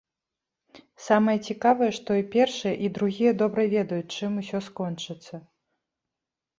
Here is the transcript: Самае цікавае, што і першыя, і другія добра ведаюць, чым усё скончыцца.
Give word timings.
Самае 1.07 1.35
цікавае, 1.49 1.91
што 1.99 2.11
і 2.21 2.27
першыя, 2.37 2.73
і 2.87 2.91
другія 2.97 3.31
добра 3.45 3.61
ведаюць, 3.77 4.11
чым 4.17 4.31
усё 4.45 4.67
скончыцца. 4.73 5.35